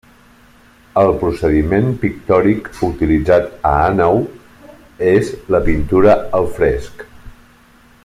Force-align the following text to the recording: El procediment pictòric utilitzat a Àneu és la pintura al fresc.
El 1.01 1.09
procediment 1.23 1.91
pictòric 2.05 2.71
utilitzat 2.89 3.53
a 3.73 3.75
Àneu 3.91 4.21
és 5.15 5.33
la 5.57 5.65
pintura 5.71 6.21
al 6.41 6.53
fresc. 6.61 7.11